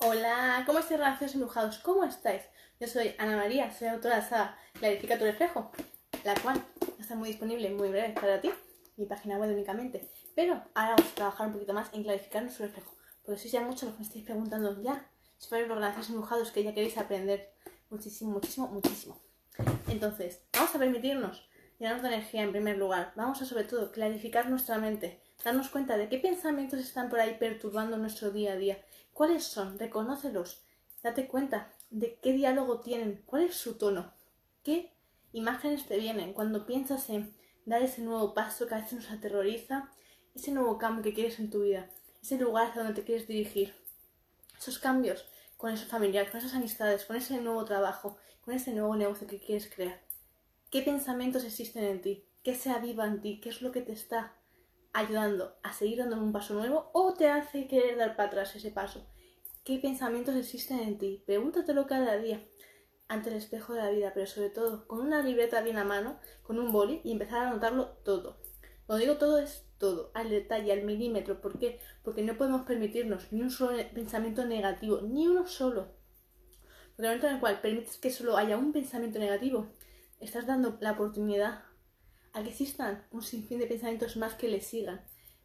Hola, 0.00 0.62
¿cómo 0.64 0.78
estáis, 0.78 1.00
relaciones 1.00 1.34
embrujados? 1.34 1.78
¿Cómo 1.80 2.04
estáis? 2.04 2.42
Yo 2.78 2.86
soy 2.86 3.16
Ana 3.18 3.36
María, 3.36 3.72
soy 3.72 3.88
autora 3.88 4.14
de 4.14 4.20
esa 4.20 4.56
Clarifica 4.74 5.18
tu 5.18 5.24
reflejo, 5.24 5.72
la 6.22 6.36
cual 6.36 6.64
está 7.00 7.16
muy 7.16 7.30
disponible 7.30 7.68
muy 7.70 7.88
breve 7.88 8.10
para 8.10 8.40
ti, 8.40 8.48
mi 8.96 9.06
página 9.06 9.38
web 9.38 9.50
únicamente. 9.50 10.08
Pero 10.36 10.62
ahora 10.74 10.94
vamos 10.94 11.10
a 11.10 11.14
trabajar 11.16 11.48
un 11.48 11.54
poquito 11.54 11.74
más 11.74 11.92
en 11.92 12.04
clarificar 12.04 12.42
nuestro 12.42 12.66
reflejo, 12.66 12.94
porque 13.24 13.40
sois 13.40 13.50
ya 13.50 13.60
muchos 13.60 13.82
los 13.82 13.94
que 13.94 13.98
me 13.98 14.06
estáis 14.06 14.24
preguntando 14.24 14.80
ya 14.80 15.10
sobre 15.36 15.66
los 15.66 15.76
relaciones 15.76 16.10
embrujados 16.10 16.52
que 16.52 16.62
ya 16.62 16.72
queréis 16.72 16.96
aprender 16.96 17.52
muchísimo, 17.90 18.30
muchísimo, 18.30 18.68
muchísimo. 18.68 19.20
Entonces, 19.88 20.44
vamos 20.52 20.76
a 20.76 20.78
permitirnos 20.78 21.48
llenarnos 21.80 22.04
de 22.04 22.08
energía 22.14 22.42
en 22.42 22.52
primer 22.52 22.78
lugar. 22.78 23.12
Vamos 23.16 23.42
a 23.42 23.46
sobre 23.46 23.64
todo 23.64 23.90
clarificar 23.90 24.48
nuestra 24.48 24.78
mente, 24.78 25.20
darnos 25.42 25.68
cuenta 25.68 25.96
de 25.96 26.08
qué 26.08 26.18
pensamientos 26.18 26.80
están 26.80 27.08
por 27.08 27.20
ahí 27.20 27.36
perturbando 27.38 27.96
nuestro 27.96 28.30
día 28.30 28.52
a 28.52 28.56
día 28.56 28.78
¿Cuáles 29.18 29.42
son? 29.42 29.80
Reconócelos. 29.80 30.62
Date 31.02 31.26
cuenta 31.26 31.72
de 31.90 32.20
qué 32.22 32.32
diálogo 32.32 32.78
tienen, 32.78 33.20
cuál 33.26 33.42
es 33.42 33.56
su 33.56 33.76
tono, 33.76 34.12
qué 34.62 34.92
imágenes 35.32 35.86
te 35.86 35.98
vienen 35.98 36.32
cuando 36.32 36.66
piensas 36.66 37.10
en 37.10 37.34
dar 37.66 37.82
ese 37.82 38.00
nuevo 38.02 38.32
paso 38.32 38.68
que 38.68 38.76
a 38.76 38.78
veces 38.78 38.92
nos 38.92 39.10
aterroriza, 39.10 39.90
ese 40.36 40.52
nuevo 40.52 40.78
cambio 40.78 41.02
que 41.02 41.14
quieres 41.14 41.40
en 41.40 41.50
tu 41.50 41.62
vida, 41.62 41.90
ese 42.22 42.38
lugar 42.38 42.68
hacia 42.68 42.84
donde 42.84 43.00
te 43.00 43.04
quieres 43.04 43.26
dirigir. 43.26 43.74
Esos 44.56 44.78
cambios 44.78 45.24
con 45.56 45.72
esos 45.72 45.88
familiares, 45.88 46.30
con 46.30 46.38
esas 46.38 46.54
amistades, 46.54 47.04
con 47.04 47.16
ese 47.16 47.40
nuevo 47.40 47.64
trabajo, 47.64 48.18
con 48.42 48.54
ese 48.54 48.70
nuevo 48.70 48.94
negocio 48.94 49.26
que 49.26 49.40
quieres 49.40 49.68
crear. 49.68 50.00
¿Qué 50.70 50.82
pensamientos 50.82 51.42
existen 51.42 51.82
en 51.82 52.02
ti? 52.02 52.24
¿Qué 52.44 52.54
se 52.54 52.70
aviva 52.70 53.04
en 53.04 53.20
ti? 53.20 53.40
¿Qué 53.40 53.48
es 53.48 53.62
lo 53.62 53.72
que 53.72 53.80
te 53.80 53.94
está 53.94 54.36
ayudando 54.98 55.56
a 55.62 55.72
seguir 55.72 55.98
dando 55.98 56.16
un 56.16 56.32
paso 56.32 56.54
nuevo 56.54 56.90
o 56.92 57.14
te 57.14 57.28
hace 57.28 57.68
querer 57.68 57.96
dar 57.96 58.16
para 58.16 58.28
atrás 58.28 58.56
ese 58.56 58.70
paso? 58.70 59.06
¿Qué 59.64 59.78
pensamientos 59.78 60.34
existen 60.34 60.80
en 60.80 60.98
ti? 60.98 61.22
Pregúntatelo 61.26 61.86
cada 61.86 62.16
día 62.16 62.44
ante 63.06 63.30
el 63.30 63.36
espejo 63.36 63.74
de 63.74 63.82
la 63.82 63.90
vida, 63.90 64.12
pero 64.12 64.26
sobre 64.26 64.50
todo 64.50 64.86
con 64.86 65.00
una 65.00 65.22
libreta 65.22 65.60
bien 65.62 65.78
a 65.78 65.84
mano, 65.84 66.18
con 66.42 66.58
un 66.58 66.72
boli 66.72 67.00
y 67.04 67.12
empezar 67.12 67.44
a 67.44 67.50
anotarlo 67.50 67.98
todo. 68.04 68.40
Cuando 68.86 69.04
digo 69.04 69.18
todo 69.18 69.38
es 69.38 69.66
todo, 69.78 70.10
al 70.14 70.30
detalle, 70.30 70.72
al 70.72 70.82
milímetro. 70.82 71.40
¿Por 71.40 71.58
qué? 71.58 71.78
Porque 72.02 72.22
no 72.22 72.36
podemos 72.36 72.62
permitirnos 72.62 73.32
ni 73.32 73.42
un 73.42 73.50
solo 73.50 73.78
pensamiento 73.94 74.44
negativo, 74.44 75.00
ni 75.02 75.28
uno 75.28 75.46
solo. 75.46 75.94
Porque 76.96 77.02
en 77.02 77.04
el 77.04 77.10
momento 77.10 77.26
en 77.28 77.34
el 77.34 77.40
cual 77.40 77.60
permites 77.60 77.98
que 77.98 78.10
solo 78.10 78.36
haya 78.36 78.56
un 78.56 78.72
pensamiento 78.72 79.18
negativo, 79.18 79.68
estás 80.18 80.46
dando 80.46 80.76
la 80.80 80.92
oportunidad 80.92 81.62
a 82.32 82.42
que 82.42 82.50
existan 82.50 83.04
un 83.10 83.22
sinfín 83.22 83.58
de 83.58 83.66
pensamientos 83.66 84.16
más 84.16 84.34
que 84.34 84.48
le 84.48 84.60
sigan. 84.60 85.00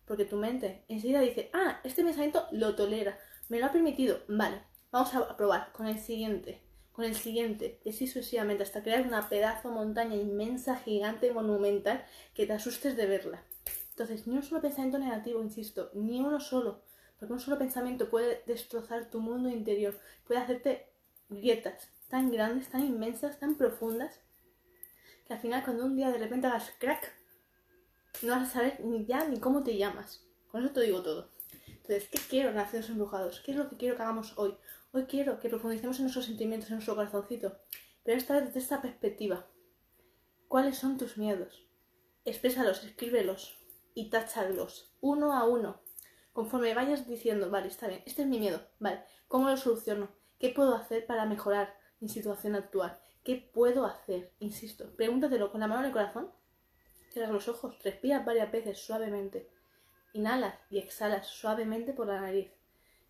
Porque 0.06 0.26
tu 0.26 0.36
mente 0.38 0.84
enseguida 0.88 1.22
dice, 1.22 1.50
ah, 1.54 1.80
este 1.84 2.04
pensamiento 2.04 2.46
lo 2.52 2.76
tolera, 2.76 3.18
me 3.50 3.60
lo 3.60 3.68
ha 3.68 3.72
permitido, 3.72 4.22
vale, 4.28 4.62
vamos 4.92 5.14
a 5.16 5.38
probar 5.38 5.72
con 5.72 5.88
el 5.88 6.00
siguiente, 6.00 6.62
con 6.92 7.06
el 7.06 7.16
siguiente, 7.16 7.80
y 7.84 7.90
así 7.90 8.08
sucesivamente, 8.08 8.64
hasta 8.64 8.84
crear 8.84 9.08
una 9.08 9.30
pedazo 9.30 9.72
montaña 9.72 10.16
inmensa, 10.16 10.78
gigante, 10.78 11.32
monumental, 11.32 12.06
que 12.34 12.46
te 12.46 12.54
asustes 12.54 12.98
de 12.98 13.06
verla. 13.06 13.44
Entonces, 13.90 14.28
ni 14.28 14.36
un 14.36 14.44
solo 14.44 14.62
pensamiento 14.62 14.98
negativo, 15.00 15.42
insisto, 15.42 15.90
ni 15.94 16.20
uno 16.20 16.40
solo, 16.40 16.84
porque 17.18 17.34
un 17.34 17.40
solo 17.40 17.58
pensamiento 17.58 18.10
puede 18.10 18.44
destrozar 18.46 19.10
tu 19.10 19.22
mundo 19.22 19.50
interior, 19.50 19.98
puede 20.26 20.42
hacerte 20.42 20.88
grietas 21.30 21.90
tan 22.10 22.32
grandes, 22.32 22.70
tan 22.70 22.86
inmensas, 22.86 23.40
tan 23.40 23.56
profundas, 23.56 24.20
que 25.26 25.34
al 25.34 25.40
final 25.40 25.64
cuando 25.64 25.86
un 25.86 25.96
día 25.96 26.12
de 26.12 26.18
repente 26.18 26.48
hagas 26.48 26.72
crack, 26.80 27.14
no 28.22 28.34
vas 28.34 28.50
a 28.50 28.52
saber 28.52 28.80
ni 28.86 29.06
ya 29.06 29.28
ni 29.28 29.40
cómo 29.40 29.64
te 29.64 29.78
llamas. 29.78 30.26
Con 30.48 30.64
eso 30.64 30.74
te 30.74 30.82
digo 30.82 31.02
todo. 31.02 31.30
Entonces, 31.68 32.08
¿qué 32.10 32.20
quiero 32.30 32.50
en 32.50 32.56
Nacidos 32.56 32.90
Embrujados? 32.90 33.42
¿Qué 33.42 33.52
es 33.52 33.58
lo 33.58 33.70
que 33.70 33.78
quiero 33.78 33.96
que 33.96 34.04
hagamos 34.04 34.34
hoy? 34.38 34.56
Hoy 34.92 35.06
quiero 35.06 35.40
que 35.40 35.50
profundicemos 35.50 35.98
en 35.98 36.04
nuestros 36.04 36.26
sentimientos, 36.26 36.70
en 36.70 36.76
nuestro 36.76 36.96
corazoncito, 36.96 37.58
pero 38.04 38.18
esta 38.18 38.36
vez 38.36 38.46
desde 38.46 38.60
esta 38.60 38.82
perspectiva. 38.82 39.48
¿Cuáles 40.48 40.78
son 40.78 40.98
tus 40.98 41.18
miedos? 41.18 41.66
Exprésalos, 42.26 42.84
escríbelos 42.84 43.58
y 43.96 44.10
táchalos 44.10 44.94
uno 45.02 45.34
a 45.34 45.46
uno. 45.46 45.82
Conforme 46.32 46.74
vayas 46.74 47.08
diciendo, 47.08 47.50
vale, 47.50 47.68
está 47.68 47.88
bien, 47.88 48.04
este 48.06 48.22
es 48.22 48.28
mi 48.28 48.40
miedo, 48.40 48.62
vale, 48.80 49.04
¿cómo 49.28 49.50
lo 49.50 49.58
soluciono? 49.58 50.10
¿Qué 50.40 50.50
puedo 50.50 50.76
hacer 50.76 51.06
para 51.06 51.26
mejorar 51.26 51.76
mi 52.00 52.08
situación 52.08 52.56
actual? 52.56 53.00
¿Qué 53.24 53.50
puedo 53.54 53.86
hacer? 53.86 54.34
Insisto, 54.40 54.94
pregúntatelo 54.98 55.50
con 55.52 55.62
la 55.62 55.68
mano 55.68 55.82
en 55.82 55.88
el 55.88 55.94
corazón. 55.94 56.32
Cierra 57.12 57.32
los 57.32 57.48
ojos, 57.48 57.82
respira 57.82 58.20
varias 58.20 58.52
veces 58.52 58.80
suavemente. 58.80 59.50
Inhalas 60.12 60.56
y 60.70 60.80
exhalas 60.80 61.28
suavemente 61.28 61.94
por 61.94 62.08
la 62.08 62.20
nariz. 62.20 62.52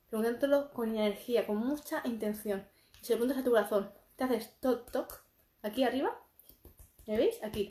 Pregúntatelo 0.10 0.72
con 0.72 0.90
energía, 0.90 1.48
con 1.48 1.58
mucha 1.58 2.04
intención. 2.06 2.68
Y 3.02 3.06
se 3.06 3.14
lo 3.14 3.18
preguntas 3.20 3.40
a 3.40 3.44
tu 3.44 3.52
corazón, 3.52 3.92
te 4.16 4.24
haces 4.24 4.60
toc 4.60 4.92
toc 4.92 5.24
aquí 5.64 5.84
arriba. 5.84 6.22
¿Me 7.08 7.18
veis? 7.18 7.42
Aquí. 7.44 7.68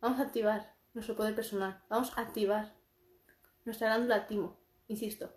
Vamos 0.00 0.18
a 0.18 0.24
activar 0.24 0.74
nuestro 0.94 1.14
poder 1.14 1.36
personal. 1.36 1.80
Vamos 1.88 2.12
a 2.16 2.22
activar 2.22 2.74
nuestra 3.64 3.86
glándula 3.86 4.26
timo. 4.26 4.58
Insisto, 4.88 5.32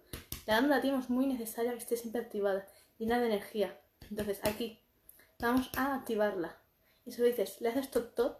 la 0.47 0.55
glándula 0.55 0.81
timo 0.81 0.97
es 0.97 1.09
muy 1.11 1.27
necesaria 1.27 1.71
que 1.71 1.77
esté 1.77 1.97
siempre 1.97 2.21
activada, 2.21 2.65
llena 2.97 3.19
de 3.19 3.27
energía. 3.27 3.79
Entonces, 4.09 4.39
aquí 4.43 4.82
vamos 5.43 5.69
a 5.75 5.95
activarla. 5.95 6.57
Y 7.05 7.11
se 7.11 7.21
lo 7.21 7.27
dices, 7.27 7.59
le 7.61 7.69
haces 7.69 7.91
tot 7.91 8.15
tot, 8.15 8.37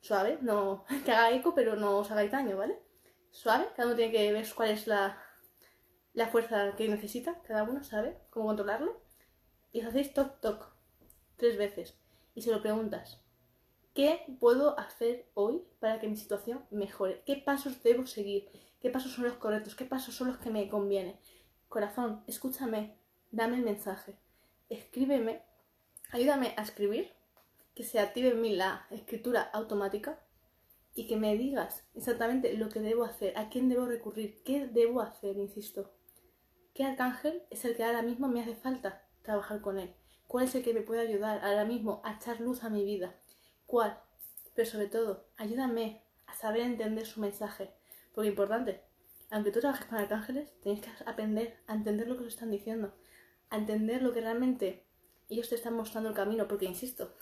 suave, 0.00 0.38
no 0.40 0.84
que 1.04 1.12
haga 1.12 1.32
eco, 1.32 1.54
pero 1.54 1.76
no 1.76 1.98
os 1.98 2.10
hagáis 2.10 2.30
daño, 2.30 2.56
¿vale? 2.56 2.78
Suave, 3.30 3.68
cada 3.76 3.88
uno 3.88 3.96
tiene 3.96 4.12
que 4.12 4.32
ver 4.32 4.46
cuál 4.54 4.70
es 4.70 4.86
la, 4.86 5.22
la 6.14 6.28
fuerza 6.28 6.74
que 6.76 6.88
necesita, 6.88 7.40
cada 7.42 7.64
uno 7.64 7.82
sabe 7.84 8.18
cómo 8.30 8.46
controlarlo. 8.46 9.00
Y 9.72 9.80
os 9.80 9.86
hacéis 9.86 10.12
toc 10.14 10.40
toc 10.40 10.66
tres 11.36 11.56
veces. 11.56 11.96
Y 12.34 12.42
se 12.42 12.50
lo 12.50 12.62
preguntas, 12.62 13.20
¿qué 13.94 14.36
puedo 14.40 14.78
hacer 14.78 15.28
hoy 15.34 15.62
para 15.78 16.00
que 16.00 16.08
mi 16.08 16.16
situación 16.16 16.64
mejore? 16.70 17.22
¿Qué 17.26 17.36
pasos 17.36 17.82
debo 17.82 18.06
seguir? 18.06 18.48
¿Qué 18.80 18.90
pasos 18.90 19.12
son 19.12 19.24
los 19.24 19.34
correctos? 19.34 19.74
¿Qué 19.74 19.84
pasos 19.84 20.14
son 20.14 20.28
los 20.28 20.38
que 20.38 20.50
me 20.50 20.68
convienen? 20.68 21.18
Corazón, 21.68 22.24
escúchame, 22.26 22.96
dame 23.30 23.56
el 23.56 23.62
mensaje, 23.62 24.16
escríbeme 24.68 25.49
Ayúdame 26.12 26.54
a 26.56 26.62
escribir, 26.62 27.12
que 27.74 27.84
se 27.84 28.00
active 28.00 28.30
en 28.30 28.40
mí 28.40 28.56
la 28.56 28.84
escritura 28.90 29.42
automática 29.42 30.18
y 30.92 31.06
que 31.06 31.16
me 31.16 31.36
digas 31.36 31.86
exactamente 31.94 32.52
lo 32.54 32.68
que 32.68 32.80
debo 32.80 33.04
hacer, 33.04 33.38
a 33.38 33.48
quién 33.48 33.68
debo 33.68 33.86
recurrir, 33.86 34.42
qué 34.42 34.66
debo 34.66 35.02
hacer, 35.02 35.36
insisto. 35.36 35.94
¿Qué 36.74 36.82
arcángel 36.82 37.44
es 37.50 37.64
el 37.64 37.76
que 37.76 37.84
ahora 37.84 38.02
mismo 38.02 38.26
me 38.26 38.42
hace 38.42 38.56
falta 38.56 39.06
trabajar 39.22 39.60
con 39.60 39.78
él? 39.78 39.94
¿Cuál 40.26 40.46
es 40.46 40.54
el 40.56 40.64
que 40.64 40.74
me 40.74 40.82
puede 40.82 41.00
ayudar 41.00 41.44
ahora 41.44 41.64
mismo 41.64 42.00
a 42.04 42.14
echar 42.14 42.40
luz 42.40 42.64
a 42.64 42.70
mi 42.70 42.84
vida? 42.84 43.14
¿Cuál? 43.66 44.00
Pero 44.56 44.68
sobre 44.68 44.88
todo, 44.88 45.28
ayúdame 45.36 46.02
a 46.26 46.34
saber 46.34 46.62
entender 46.62 47.06
su 47.06 47.20
mensaje. 47.20 47.70
Porque 48.12 48.30
importante, 48.30 48.82
aunque 49.30 49.52
tú 49.52 49.60
trabajes 49.60 49.86
con 49.86 49.98
arcángeles, 49.98 50.52
tienes 50.60 50.80
que 50.82 50.90
aprender 51.06 51.60
a 51.68 51.74
entender 51.74 52.08
lo 52.08 52.16
que 52.16 52.24
os 52.24 52.34
están 52.34 52.50
diciendo, 52.50 52.96
a 53.48 53.58
entender 53.58 54.02
lo 54.02 54.12
que 54.12 54.20
realmente 54.20 54.89
ellos 55.30 55.48
te 55.48 55.54
están 55.54 55.74
mostrando 55.74 56.08
el 56.08 56.14
camino, 56.14 56.48
porque 56.48 56.66
insisto, 56.66 57.14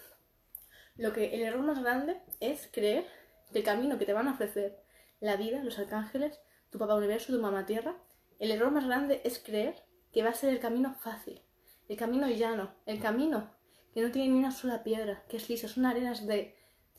lo 0.96 1.12
que 1.12 1.34
el 1.34 1.42
error 1.42 1.62
más 1.62 1.80
grande 1.80 2.20
es 2.40 2.68
creer 2.72 3.06
que 3.52 3.58
el 3.58 3.64
camino 3.64 3.98
que 3.98 4.06
te 4.06 4.12
van 4.12 4.28
a 4.28 4.32
ofrecer 4.32 4.82
la 5.20 5.36
vida, 5.36 5.62
los 5.62 5.78
arcángeles, 5.78 6.40
tu 6.70 6.78
papá 6.78 6.94
universo, 6.94 7.32
tu 7.32 7.40
mamá 7.40 7.66
tierra, 7.66 7.96
el 8.38 8.50
error 8.50 8.70
más 8.70 8.86
grande 8.86 9.20
es 9.24 9.38
creer 9.38 9.84
que 10.12 10.22
va 10.22 10.30
a 10.30 10.34
ser 10.34 10.50
el 10.50 10.60
camino 10.60 10.94
fácil, 10.94 11.42
el 11.88 11.96
camino 11.96 12.28
llano, 12.28 12.74
el 12.86 13.00
camino 13.00 13.54
que 13.92 14.02
no 14.02 14.10
tiene 14.10 14.32
ni 14.32 14.38
una 14.38 14.52
sola 14.52 14.82
piedra, 14.82 15.24
que 15.28 15.36
es 15.36 15.48
lisa, 15.48 15.68
son 15.68 15.86
arenas 15.86 16.26
de, 16.26 16.56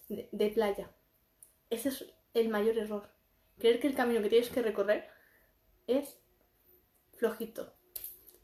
de, 0.10 0.30
de 0.32 0.50
playa. 0.50 0.92
Ese 1.70 1.90
es 1.90 2.06
el 2.34 2.50
mayor 2.50 2.78
error. 2.78 3.10
Creer 3.58 3.80
que 3.80 3.88
el 3.88 3.96
camino 3.96 4.22
que 4.22 4.30
tienes 4.30 4.50
que 4.50 4.62
recorrer 4.62 5.10
es 5.88 6.20
flojito, 7.18 7.74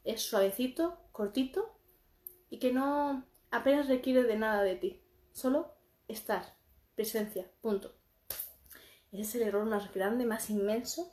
es 0.04 0.22
suavecito, 0.22 0.98
cortito 1.12 1.75
y 2.50 2.58
que 2.58 2.72
no 2.72 3.24
apenas 3.50 3.88
requiere 3.88 4.22
de 4.22 4.36
nada 4.36 4.62
de 4.62 4.76
ti, 4.76 5.02
solo 5.32 5.74
estar, 6.08 6.56
presencia, 6.94 7.50
punto. 7.60 7.94
Ese 9.12 9.22
es 9.22 9.34
el 9.36 9.42
error 9.42 9.64
más 9.66 9.92
grande, 9.92 10.26
más 10.26 10.50
inmenso, 10.50 11.12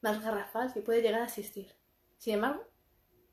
más 0.00 0.22
garrafal 0.22 0.72
que 0.72 0.80
puede 0.80 1.02
llegar 1.02 1.22
a 1.22 1.26
existir. 1.26 1.74
Sin 2.18 2.34
embargo, 2.34 2.64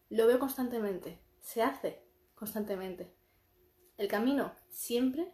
lo 0.09 0.27
veo 0.27 0.39
constantemente, 0.39 1.19
se 1.41 1.61
hace 1.61 2.01
constantemente. 2.35 3.13
El 3.97 4.07
camino 4.07 4.53
siempre, 4.69 5.33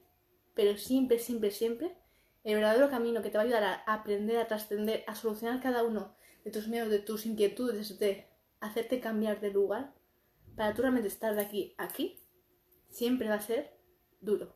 pero 0.53 0.77
siempre, 0.77 1.19
siempre, 1.19 1.51
siempre, 1.51 1.97
el 2.43 2.55
verdadero 2.55 2.89
camino 2.89 3.21
que 3.21 3.29
te 3.29 3.37
va 3.37 3.43
a 3.43 3.45
ayudar 3.45 3.63
a 3.63 3.93
aprender, 3.93 4.37
a 4.37 4.47
trascender, 4.47 5.03
a 5.07 5.15
solucionar 5.15 5.61
cada 5.61 5.83
uno 5.83 6.15
de 6.43 6.51
tus 6.51 6.67
miedos, 6.67 6.89
de 6.89 6.99
tus 6.99 7.25
inquietudes, 7.25 7.99
de 7.99 8.27
hacerte 8.59 8.99
cambiar 8.99 9.41
de 9.41 9.51
lugar, 9.51 9.93
para 10.55 10.73
tú 10.73 10.81
realmente 10.81 11.07
estar 11.07 11.35
de 11.35 11.41
aquí 11.41 11.75
a 11.77 11.85
aquí, 11.85 12.19
siempre 12.89 13.29
va 13.29 13.35
a 13.35 13.41
ser 13.41 13.77
duro. 14.19 14.55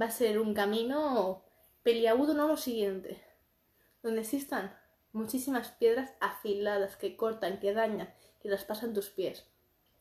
Va 0.00 0.06
a 0.06 0.10
ser 0.10 0.38
un 0.38 0.54
camino 0.54 1.44
peliagudo, 1.82 2.34
no 2.34 2.48
lo 2.48 2.56
siguiente, 2.56 3.22
donde 4.02 4.20
existan 4.20 4.76
muchísimas 5.12 5.70
piedras 5.72 6.12
afiladas 6.20 6.96
que 6.96 7.16
cortan, 7.16 7.58
que 7.60 7.72
dañan, 7.72 8.12
que 8.40 8.48
las 8.48 8.64
pasan 8.64 8.92
tus 8.92 9.08
pies. 9.08 9.46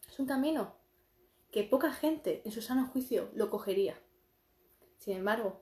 Es 0.08 0.20
un 0.20 0.26
camino 0.26 0.76
que 1.52 1.64
poca 1.64 1.92
gente 1.92 2.42
en 2.44 2.52
su 2.52 2.62
sano 2.62 2.88
juicio 2.88 3.30
lo 3.34 3.50
cogería. 3.50 3.98
Sin 4.98 5.16
embargo, 5.16 5.62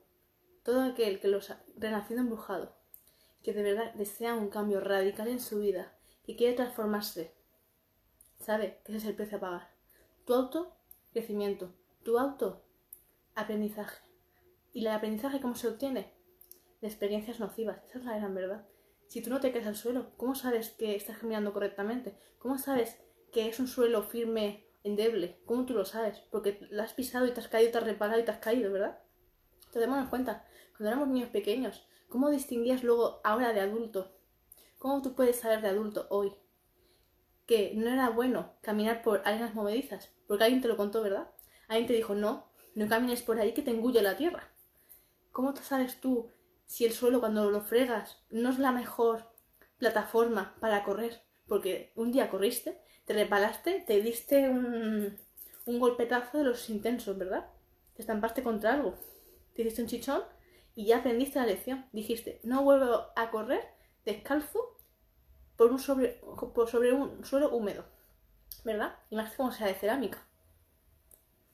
todo 0.63 0.81
aquel 0.81 1.19
que 1.19 1.27
los 1.27 1.51
ha 1.51 1.63
renacido 1.77 2.21
embrujado, 2.21 2.75
que 3.43 3.53
de 3.53 3.61
verdad 3.61 3.93
desea 3.93 4.33
un 4.33 4.49
cambio 4.49 4.79
radical 4.79 5.27
en 5.27 5.39
su 5.39 5.59
vida, 5.59 5.93
que 6.25 6.35
quiere 6.35 6.55
transformarse, 6.55 7.35
sabe 8.43 8.79
que 8.83 8.91
ese 8.91 8.99
es 8.99 9.05
el 9.05 9.15
precio 9.15 9.37
a 9.37 9.41
pagar. 9.41 9.69
Tu 10.25 10.33
auto, 10.33 10.75
crecimiento. 11.11 11.73
Tu 12.03 12.17
auto, 12.19 12.63
aprendizaje. 13.35 14.03
¿Y 14.73 14.81
el 14.81 14.87
aprendizaje 14.87 15.41
cómo 15.41 15.55
se 15.55 15.67
obtiene? 15.67 16.13
De 16.81 16.87
experiencias 16.87 17.39
nocivas. 17.39 17.83
Esa 17.87 17.99
es 17.99 18.05
la 18.05 18.17
gran 18.17 18.35
verdad. 18.35 18.67
Si 19.07 19.21
tú 19.21 19.29
no 19.29 19.39
te 19.39 19.51
caes 19.51 19.67
al 19.67 19.75
suelo, 19.75 20.11
¿cómo 20.17 20.35
sabes 20.35 20.71
que 20.71 20.95
estás 20.95 21.17
caminando 21.17 21.53
correctamente? 21.53 22.17
¿Cómo 22.39 22.57
sabes 22.57 22.99
que 23.31 23.47
es 23.47 23.59
un 23.59 23.67
suelo 23.67 24.03
firme, 24.03 24.65
endeble? 24.83 25.39
¿Cómo 25.45 25.65
tú 25.65 25.73
lo 25.73 25.85
sabes? 25.85 26.19
Porque 26.31 26.67
lo 26.71 26.81
has 26.81 26.93
pisado 26.93 27.25
y 27.27 27.31
te 27.31 27.39
has 27.39 27.47
caído, 27.47 27.71
te 27.71 27.77
has 27.77 27.83
reparado 27.83 28.19
y 28.19 28.25
te 28.25 28.31
has 28.31 28.39
caído, 28.39 28.71
¿verdad? 28.71 28.99
Entonces, 29.57 29.81
démonos 29.81 30.09
cuenta, 30.09 30.45
cuando 30.71 30.89
éramos 30.89 31.07
niños 31.09 31.29
pequeños, 31.29 31.87
¿cómo 32.09 32.29
distinguías 32.29 32.83
luego 32.83 33.21
ahora 33.23 33.53
de 33.53 33.61
adulto? 33.61 34.15
¿Cómo 34.79 35.01
tú 35.01 35.15
puedes 35.15 35.39
saber 35.39 35.61
de 35.61 35.69
adulto 35.69 36.07
hoy 36.09 36.33
que 37.45 37.73
no 37.75 37.89
era 37.89 38.09
bueno 38.09 38.53
caminar 38.61 39.01
por 39.01 39.21
arenas 39.25 39.53
movedizas? 39.53 40.11
Porque 40.27 40.43
alguien 40.43 40.61
te 40.61 40.67
lo 40.67 40.77
contó, 40.77 41.01
¿verdad? 41.01 41.29
Alguien 41.67 41.87
te 41.87 41.93
dijo, 41.93 42.15
no, 42.15 42.49
no 42.75 42.87
camines 42.87 43.21
por 43.21 43.39
ahí 43.39 43.53
que 43.53 43.61
te 43.61 43.71
engulle 43.71 44.01
la 44.01 44.17
tierra. 44.17 44.51
¿Cómo 45.31 45.53
te 45.53 45.63
sabes 45.63 45.99
tú 45.99 46.29
si 46.65 46.85
el 46.85 46.93
suelo 46.93 47.19
cuando 47.19 47.49
lo 47.49 47.61
fregas 47.61 48.23
no 48.29 48.49
es 48.49 48.59
la 48.59 48.71
mejor 48.71 49.31
plataforma 49.77 50.55
para 50.59 50.83
correr? 50.83 51.21
Porque 51.47 51.91
un 51.95 52.11
día 52.11 52.29
corriste, 52.29 52.79
te 53.05 53.13
repalaste, 53.13 53.83
te 53.85 54.01
diste 54.01 54.49
un, 54.49 55.17
un 55.65 55.79
golpetazo 55.79 56.37
de 56.37 56.43
los 56.45 56.69
intensos, 56.69 57.17
¿verdad? 57.17 57.49
Te 57.95 58.01
estampaste 58.01 58.43
contra 58.43 58.73
algo, 58.73 58.95
te 59.53 59.61
hiciste 59.61 59.81
un 59.81 59.87
chichón 59.87 60.23
y 60.75 60.85
ya 60.85 60.97
aprendiste 60.97 61.39
la 61.39 61.45
lección. 61.45 61.85
Dijiste, 61.91 62.39
no 62.43 62.63
vuelvo 62.63 63.07
a 63.15 63.29
correr 63.31 63.61
descalzo 64.05 64.77
por, 65.57 65.71
un 65.71 65.79
sobre, 65.79 66.21
por 66.53 66.69
sobre 66.69 66.93
un 66.93 67.23
suelo 67.23 67.55
húmedo, 67.55 67.85
¿verdad? 68.63 68.97
Y 69.09 69.15
más 69.15 69.33
como 69.35 69.51
sea 69.51 69.67
de 69.67 69.75
cerámica. 69.75 70.25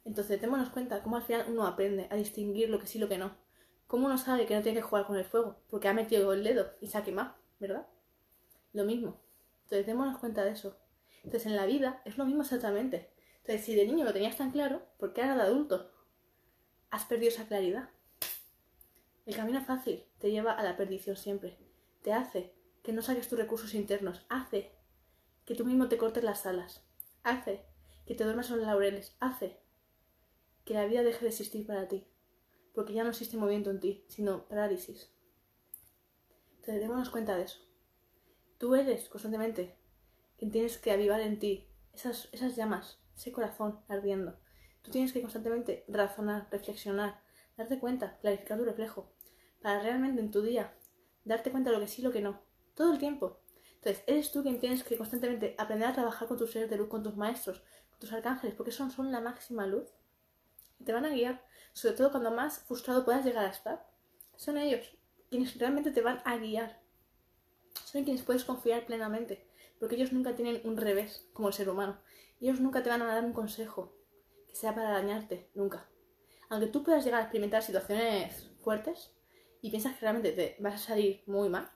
Entonces, 0.05 0.41
démonos 0.41 0.69
cuenta 0.69 1.03
cómo 1.03 1.17
al 1.17 1.23
final 1.23 1.45
uno 1.49 1.67
aprende 1.67 2.07
a 2.09 2.15
distinguir 2.15 2.69
lo 2.69 2.79
que 2.79 2.87
sí 2.87 2.97
y 2.97 3.01
lo 3.01 3.09
que 3.09 3.17
no. 3.17 3.35
Cómo 3.87 4.05
uno 4.05 4.17
sabe 4.17 4.45
que 4.45 4.55
no 4.55 4.61
tiene 4.61 4.79
que 4.79 4.83
jugar 4.83 5.05
con 5.05 5.17
el 5.17 5.25
fuego, 5.25 5.57
porque 5.69 5.87
ha 5.87 5.93
metido 5.93 6.33
el 6.33 6.43
dedo 6.43 6.71
y 6.81 6.87
se 6.87 6.97
ha 6.97 7.03
quemado, 7.03 7.35
¿verdad? 7.59 7.87
Lo 8.73 8.85
mismo. 8.85 9.19
Entonces, 9.63 9.85
démonos 9.85 10.17
cuenta 10.19 10.43
de 10.43 10.51
eso. 10.51 10.77
Entonces, 11.23 11.47
en 11.47 11.55
la 11.55 11.65
vida 11.65 12.01
es 12.05 12.17
lo 12.17 12.25
mismo 12.25 12.41
exactamente. 12.41 13.11
Entonces, 13.37 13.65
si 13.65 13.75
de 13.75 13.85
niño 13.85 14.05
lo 14.05 14.13
tenías 14.13 14.37
tan 14.37 14.51
claro, 14.51 14.81
¿por 14.97 15.13
qué 15.13 15.21
ahora 15.21 15.35
de 15.35 15.41
adulto 15.43 15.91
has 16.91 17.05
perdido 17.05 17.29
esa 17.29 17.47
claridad? 17.47 17.89
El 19.25 19.35
camino 19.35 19.61
fácil 19.61 20.05
te 20.17 20.31
lleva 20.31 20.53
a 20.53 20.63
la 20.63 20.75
perdición 20.75 21.15
siempre. 21.15 21.57
Te 22.01 22.13
hace 22.13 22.55
que 22.89 22.95
no 22.95 23.03
saques 23.03 23.27
tus 23.27 23.37
recursos 23.37 23.75
internos. 23.75 24.25
Hace 24.29 24.71
que 25.45 25.53
tú 25.53 25.63
mismo 25.63 25.89
te 25.89 25.99
cortes 25.99 26.23
las 26.23 26.47
alas. 26.47 26.83
Hace 27.21 27.63
que 28.07 28.15
te 28.15 28.23
duermas 28.23 28.49
en 28.49 28.57
los 28.57 28.65
laureles. 28.65 29.15
Hace 29.19 29.59
que 30.65 30.73
la 30.73 30.87
vida 30.87 31.03
deje 31.03 31.19
de 31.21 31.29
existir 31.29 31.67
para 31.67 31.87
ti. 31.87 32.07
Porque 32.73 32.93
ya 32.93 33.03
no 33.03 33.11
existe 33.11 33.37
movimiento 33.37 33.69
en 33.69 33.79
ti, 33.79 34.05
sino 34.07 34.47
parálisis. 34.47 35.13
Entonces, 36.55 36.81
démonos 36.81 37.11
cuenta 37.11 37.35
de 37.35 37.43
eso. 37.43 37.59
Tú 38.57 38.73
eres 38.73 39.07
constantemente 39.07 39.77
quien 40.39 40.49
tienes 40.49 40.79
que 40.79 40.91
avivar 40.91 41.21
en 41.21 41.37
ti 41.37 41.69
esas, 41.93 42.27
esas 42.31 42.55
llamas, 42.55 42.97
ese 43.15 43.31
corazón 43.31 43.81
ardiendo. 43.87 44.39
Tú 44.81 44.89
tienes 44.89 45.13
que 45.13 45.21
constantemente 45.21 45.85
razonar, 45.87 46.47
reflexionar, 46.49 47.21
darte 47.55 47.77
cuenta, 47.79 48.17
clarificar 48.17 48.57
tu 48.57 48.65
reflejo, 48.65 49.13
para 49.61 49.79
realmente 49.83 50.21
en 50.21 50.31
tu 50.31 50.41
día 50.41 50.73
darte 51.23 51.51
cuenta 51.51 51.69
de 51.69 51.75
lo 51.75 51.81
que 51.83 51.87
sí 51.87 52.01
y 52.01 52.05
lo 52.05 52.11
que 52.11 52.21
no, 52.21 52.48
todo 52.79 52.93
el 52.93 52.97
tiempo. 52.97 53.41
Entonces, 53.75 54.05
eres 54.07 54.31
tú 54.31 54.41
quien 54.41 54.57
tienes 54.57 54.85
que 54.85 54.95
constantemente 54.95 55.53
aprender 55.57 55.89
a 55.89 55.93
trabajar 55.93 56.29
con 56.29 56.37
tus 56.37 56.53
seres 56.53 56.69
de 56.69 56.77
luz, 56.77 56.87
con 56.87 57.03
tus 57.03 57.17
maestros, 57.17 57.61
con 57.89 57.99
tus 57.99 58.13
arcángeles, 58.13 58.55
porque 58.55 58.71
son, 58.71 58.89
son 58.89 59.11
la 59.11 59.19
máxima 59.19 59.67
luz. 59.67 59.89
Te 60.85 60.93
van 60.93 61.03
a 61.03 61.09
guiar, 61.09 61.43
sobre 61.73 61.97
todo 61.97 62.09
cuando 62.09 62.31
más 62.31 62.59
frustrado 62.59 63.03
puedas 63.03 63.25
llegar 63.25 63.45
a 63.45 63.49
estar. 63.49 63.85
Son 64.37 64.57
ellos 64.57 64.97
quienes 65.29 65.57
realmente 65.57 65.91
te 65.91 65.99
van 65.99 66.21
a 66.23 66.37
guiar. 66.37 66.79
Son 67.83 67.99
en 67.99 68.05
quienes 68.05 68.23
puedes 68.23 68.45
confiar 68.45 68.85
plenamente, 68.85 69.45
porque 69.77 69.95
ellos 69.95 70.13
nunca 70.13 70.33
tienen 70.33 70.61
un 70.63 70.77
revés 70.77 71.27
como 71.33 71.49
el 71.49 71.53
ser 71.53 71.69
humano. 71.69 71.99
Ellos 72.39 72.61
nunca 72.61 72.81
te 72.81 72.89
van 72.89 73.01
a 73.01 73.07
dar 73.07 73.25
un 73.25 73.33
consejo 73.33 73.93
que 74.47 74.55
sea 74.55 74.73
para 74.73 74.91
dañarte, 74.91 75.49
nunca. 75.53 75.89
Aunque 76.47 76.67
tú 76.67 76.81
puedas 76.81 77.03
llegar 77.03 77.19
a 77.19 77.23
experimentar 77.23 77.61
situaciones 77.61 78.49
fuertes 78.61 79.11
y 79.61 79.69
piensas 79.69 79.95
que 79.95 79.99
realmente 79.99 80.31
te 80.31 80.55
vas 80.61 80.75
a 80.75 80.77
salir 80.77 81.23
muy 81.25 81.49
mal 81.49 81.69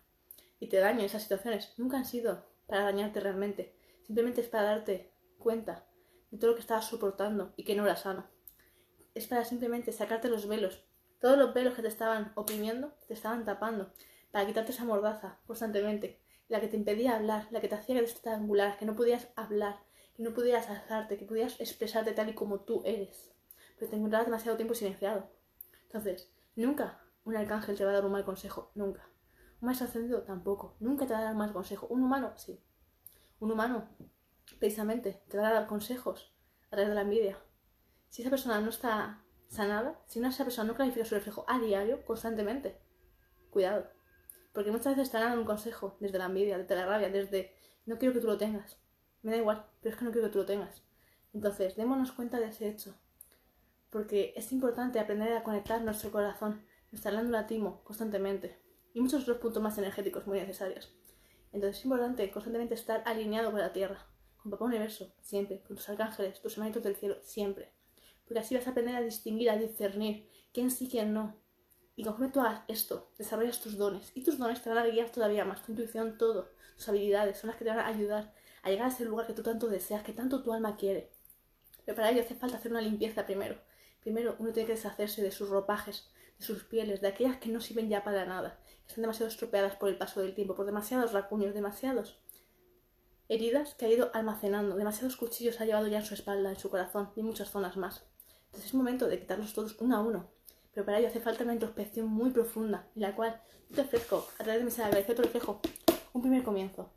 y 0.63 0.67
te 0.67 0.77
dañan 0.77 1.01
esas 1.01 1.23
situaciones, 1.23 1.73
nunca 1.75 1.97
han 1.97 2.05
sido 2.05 2.45
para 2.67 2.83
dañarte 2.83 3.19
realmente. 3.19 3.75
Simplemente 4.03 4.39
es 4.39 4.47
para 4.47 4.63
darte 4.63 5.11
cuenta 5.37 5.85
de 6.31 6.37
todo 6.37 6.51
lo 6.51 6.55
que 6.55 6.61
estabas 6.61 6.87
soportando 6.87 7.53
y 7.57 7.65
que 7.65 7.75
no 7.75 7.83
era 7.83 7.97
sano. 7.97 8.25
Es 9.13 9.27
para 9.27 9.43
simplemente 9.43 9.91
sacarte 9.91 10.29
los 10.29 10.47
velos, 10.47 10.85
todos 11.19 11.37
los 11.37 11.53
velos 11.53 11.73
que 11.73 11.81
te 11.81 11.89
estaban 11.89 12.31
oprimiendo, 12.35 12.93
te 13.09 13.13
estaban 13.13 13.43
tapando, 13.43 13.91
para 14.31 14.47
quitarte 14.47 14.71
esa 14.71 14.85
mordaza 14.85 15.37
constantemente, 15.45 16.21
la 16.47 16.61
que 16.61 16.69
te 16.69 16.77
impedía 16.77 17.17
hablar, 17.17 17.49
la 17.51 17.59
que 17.59 17.67
te 17.67 17.75
hacía 17.75 17.99
estrangular, 17.99 18.77
que 18.77 18.85
no 18.85 18.95
podías 18.95 19.27
hablar, 19.35 19.83
que 20.15 20.23
no 20.23 20.33
pudieras 20.33 20.69
alzarte, 20.69 21.17
que 21.17 21.25
pudieras 21.25 21.59
expresarte 21.59 22.13
tal 22.13 22.29
y 22.29 22.35
como 22.35 22.61
tú 22.61 22.81
eres. 22.85 23.33
Pero 23.77 23.91
te 23.91 23.97
encontrabas 23.97 24.27
demasiado 24.27 24.55
tiempo 24.55 24.75
silenciado. 24.75 25.29
Entonces, 25.83 26.31
nunca 26.55 27.01
un 27.25 27.35
arcángel 27.35 27.75
te 27.75 27.83
va 27.83 27.91
a 27.91 27.95
dar 27.95 28.05
un 28.05 28.13
mal 28.13 28.23
consejo, 28.23 28.71
nunca. 28.75 29.12
Maestro 29.63 29.87
ascendido 29.87 30.23
tampoco, 30.23 30.75
nunca 30.81 31.07
te 31.07 31.13
va 31.13 31.19
a 31.19 31.23
dar 31.23 31.31
un 31.31 31.37
mal 31.37 31.53
consejo. 31.53 31.87
Un 31.87 32.03
humano, 32.03 32.33
sí. 32.35 32.61
Un 33.39 33.49
humano, 33.49 33.87
precisamente, 34.59 35.23
te 35.29 35.37
va 35.37 35.47
a 35.47 35.53
dar 35.53 35.67
consejos 35.67 36.35
a 36.67 36.71
través 36.71 36.89
de 36.89 36.95
la 36.95 37.01
envidia. 37.03 37.39
Si 38.09 38.21
esa 38.21 38.29
persona 38.29 38.59
no 38.59 38.69
está 38.69 39.23
sanada, 39.47 40.01
si 40.05 40.19
esa 40.19 40.43
persona 40.43 40.67
no 40.67 40.75
clarifica 40.75 41.05
su 41.05 41.15
reflejo 41.15 41.45
a 41.47 41.59
diario, 41.59 42.03
constantemente, 42.03 42.77
cuidado. 43.51 43.89
Porque 44.51 44.69
muchas 44.69 44.97
veces 44.97 45.11
te 45.11 45.17
dan 45.17 45.39
un 45.39 45.45
consejo 45.45 45.95
desde 46.01 46.17
la 46.17 46.25
envidia, 46.25 46.57
desde 46.57 46.75
la 46.75 46.85
rabia, 46.85 47.09
desde 47.09 47.55
no 47.85 47.97
quiero 47.97 48.13
que 48.13 48.19
tú 48.19 48.27
lo 48.27 48.37
tengas. 48.37 48.77
Me 49.21 49.31
da 49.31 49.37
igual, 49.37 49.65
pero 49.79 49.93
es 49.93 49.99
que 49.99 50.03
no 50.03 50.11
quiero 50.11 50.27
que 50.27 50.33
tú 50.33 50.39
lo 50.39 50.45
tengas. 50.45 50.83
Entonces, 51.33 51.77
démonos 51.77 52.11
cuenta 52.11 52.37
de 52.37 52.47
ese 52.47 52.67
hecho. 52.67 52.95
Porque 53.89 54.33
es 54.35 54.51
importante 54.51 54.99
aprender 54.99 55.31
a 55.37 55.43
conectar 55.43 55.81
nuestro 55.81 56.11
corazón, 56.11 56.65
nuestra 56.91 57.11
glándula 57.11 57.47
timo, 57.47 57.81
constantemente. 57.85 58.61
Y 58.93 59.01
muchos 59.01 59.23
otros 59.23 59.37
puntos 59.37 59.61
más 59.61 59.77
energéticos 59.77 60.27
muy 60.27 60.39
necesarios. 60.39 60.93
Entonces 61.51 61.79
es 61.79 61.85
importante 61.85 62.29
constantemente 62.31 62.75
estar 62.75 63.03
alineado 63.05 63.51
con 63.51 63.59
la 63.59 63.73
Tierra, 63.73 64.05
con 64.37 64.51
Papá 64.51 64.65
Universo, 64.65 65.13
siempre, 65.21 65.61
con 65.61 65.75
tus 65.75 65.89
arcángeles, 65.89 66.41
tus 66.41 66.53
hermanitos 66.53 66.83
del 66.83 66.95
cielo, 66.95 67.17
siempre. 67.21 67.73
Porque 68.25 68.39
así 68.39 68.55
vas 68.55 68.67
a 68.67 68.71
aprender 68.71 68.95
a 68.95 69.01
distinguir, 69.01 69.49
a 69.49 69.57
discernir 69.57 70.29
quién 70.53 70.71
sí, 70.71 70.87
quién 70.89 71.13
no. 71.13 71.35
Y 71.95 72.03
conforme 72.03 72.31
tú 72.31 72.39
hagas 72.39 72.63
esto, 72.67 73.11
desarrollas 73.17 73.59
tus 73.59 73.77
dones. 73.77 74.11
Y 74.15 74.23
tus 74.23 74.37
dones 74.37 74.61
te 74.61 74.69
van 74.69 74.79
a 74.79 74.87
guiar 74.87 75.09
todavía 75.09 75.45
más, 75.45 75.63
tu 75.63 75.71
intuición, 75.71 76.17
todo. 76.17 76.49
Tus 76.75 76.89
habilidades 76.89 77.37
son 77.37 77.49
las 77.49 77.57
que 77.57 77.65
te 77.65 77.69
van 77.69 77.79
a 77.79 77.87
ayudar 77.87 78.33
a 78.63 78.69
llegar 78.69 78.87
a 78.87 78.93
ese 78.93 79.05
lugar 79.05 79.27
que 79.27 79.33
tú 79.33 79.43
tanto 79.43 79.67
deseas, 79.67 80.03
que 80.03 80.13
tanto 80.13 80.41
tu 80.41 80.53
alma 80.53 80.77
quiere. 80.77 81.11
Pero 81.85 81.95
para 81.95 82.09
ello 82.09 82.21
hace 82.21 82.33
falta 82.33 82.57
hacer 82.57 82.71
una 82.71 82.81
limpieza 82.81 83.25
primero. 83.25 83.61
Primero 83.99 84.35
uno 84.39 84.51
tiene 84.51 84.67
que 84.67 84.73
deshacerse 84.73 85.21
de 85.21 85.31
sus 85.31 85.49
ropajes, 85.49 86.09
sus 86.43 86.63
pieles, 86.63 87.01
de 87.01 87.07
aquellas 87.07 87.37
que 87.37 87.49
no 87.49 87.61
sirven 87.61 87.89
ya 87.89 88.03
para 88.03 88.25
nada, 88.25 88.59
están 88.87 89.01
demasiado 89.01 89.29
estropeadas 89.29 89.75
por 89.75 89.89
el 89.89 89.97
paso 89.97 90.21
del 90.21 90.35
tiempo, 90.35 90.55
por 90.55 90.65
demasiados 90.65 91.13
racuños, 91.13 91.53
demasiados 91.53 92.19
heridas 93.29 93.73
que 93.75 93.85
ha 93.85 93.89
ido 93.89 94.11
almacenando, 94.13 94.75
demasiados 94.75 95.15
cuchillos 95.15 95.59
ha 95.59 95.65
llevado 95.65 95.87
ya 95.87 95.99
en 95.99 96.05
su 96.05 96.13
espalda, 96.13 96.49
en 96.49 96.59
su 96.59 96.69
corazón 96.69 97.11
y 97.15 97.21
en 97.21 97.25
muchas 97.25 97.49
zonas 97.49 97.77
más. 97.77 98.05
Entonces 98.45 98.67
es 98.67 98.73
momento 98.73 99.07
de 99.07 99.19
quitarlos 99.19 99.53
todos 99.53 99.75
uno 99.79 99.95
a 99.95 100.01
uno. 100.01 100.29
Pero 100.73 100.85
para 100.85 100.99
ello 100.99 101.07
hace 101.07 101.19
falta 101.19 101.43
una 101.43 101.53
introspección 101.53 102.07
muy 102.07 102.31
profunda, 102.31 102.87
en 102.95 103.01
la 103.03 103.15
cual 103.15 103.41
yo 103.69 103.75
te 103.75 103.81
ofrezco, 103.81 104.27
a 104.39 104.43
través 104.43 104.61
de 104.61 104.65
mi 104.65 104.71
sala 104.71 104.95
de 104.95 105.13
reflejo, 105.13 105.61
un 106.13 106.21
primer 106.21 106.43
comienzo, 106.43 106.91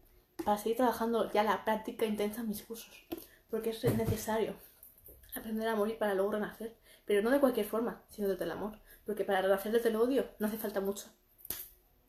para 0.44 0.58
seguir 0.58 0.76
trabajando 0.76 1.30
ya 1.32 1.42
la 1.42 1.64
práctica 1.64 2.06
intensa 2.06 2.40
en 2.40 2.48
mis 2.48 2.62
cursos. 2.62 3.06
Porque 3.50 3.70
es 3.70 3.84
necesario 3.96 4.54
aprender 5.36 5.68
a 5.68 5.76
morir 5.76 5.98
para 5.98 6.14
luego 6.14 6.32
renacer, 6.32 6.76
pero 7.04 7.22
no 7.22 7.30
de 7.30 7.40
cualquier 7.40 7.66
forma, 7.66 8.04
sino 8.08 8.28
desde 8.28 8.44
el 8.44 8.50
amor. 8.50 8.80
Porque 9.04 9.24
para 9.24 9.42
renacer 9.42 9.72
desde 9.72 9.90
el 9.90 9.96
odio 9.96 10.28
no 10.38 10.46
hace 10.46 10.58
falta 10.58 10.80
mucho. 10.80 11.08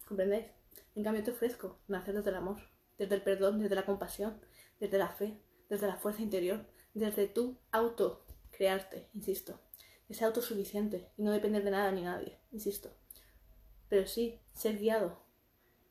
¿Comprendéis? 0.07 0.47
En 0.95 1.03
cambio 1.03 1.23
te 1.23 1.31
ofrezco 1.31 1.79
nacer 1.87 2.15
desde 2.15 2.29
el 2.31 2.37
amor, 2.37 2.57
desde 2.97 3.15
el 3.15 3.21
perdón, 3.21 3.59
desde 3.59 3.75
la 3.75 3.85
compasión, 3.85 4.41
desde 4.79 4.97
la 4.97 5.09
fe, 5.09 5.39
desde 5.69 5.87
la 5.87 5.97
fuerza 5.97 6.21
interior, 6.21 6.65
desde 6.93 7.27
tu 7.27 7.59
auto 7.71 8.25
crearte, 8.51 9.09
insisto, 9.13 9.59
de 10.07 10.15
ser 10.15 10.25
autosuficiente 10.25 11.11
y 11.17 11.23
no 11.23 11.31
depender 11.31 11.63
de 11.63 11.71
nada 11.71 11.91
ni 11.91 12.01
nadie, 12.01 12.39
insisto. 12.51 12.91
Pero 13.89 14.07
sí 14.07 14.41
ser 14.53 14.77
guiado 14.77 15.23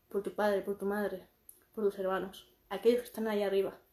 por 0.08 0.22
tu 0.22 0.34
padre, 0.34 0.62
por 0.62 0.76
tu 0.76 0.86
madre, 0.86 1.28
por 1.72 1.84
tus 1.84 1.98
hermanos, 1.98 2.52
aquellos 2.68 3.00
que 3.00 3.06
están 3.06 3.28
ahí 3.28 3.42
arriba, 3.42 3.78
que 3.78 3.85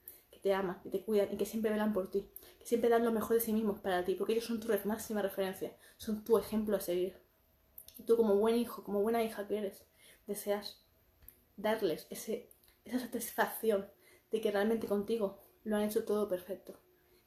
te 0.44 0.54
aman, 0.54 0.80
que 0.84 0.90
te 0.90 1.04
cuidan 1.04 1.30
y 1.32 1.38
que 1.38 1.46
siempre 1.46 1.72
velan 1.72 1.94
por 1.94 2.12
ti, 2.12 2.30
que 2.60 2.66
siempre 2.66 2.90
dan 2.90 3.06
lo 3.06 3.14
mejor 3.14 3.36
de 3.38 3.40
sí 3.40 3.54
mismos 3.54 3.80
para 3.80 4.04
ti, 4.04 4.14
porque 4.16 4.34
ellos 4.34 4.46
son 4.46 4.60
tu 4.60 4.68
máxima 4.84 5.22
referencia, 5.22 5.76
son 5.98 6.26
tu 6.26 6.38
ejemplo 6.38 6.76
a 6.76 6.82
seguir. 6.82 7.18
Y 7.98 8.04
tú 8.04 8.18
como 8.18 8.36
buen 8.36 8.58
hijo, 8.58 8.84
como 8.84 9.02
buena 9.02 9.24
hija 9.24 9.48
que 9.48 9.58
eres, 9.58 9.86
deseas 10.28 10.84
darles 11.56 12.08
esa 12.10 13.00
satisfacción 13.00 13.88
de 14.32 14.42
que 14.42 14.52
realmente 14.52 14.86
contigo 14.86 15.40
lo 15.64 15.78
han 15.78 15.84
hecho 15.84 16.04
todo 16.04 16.28
perfecto. 16.28 16.78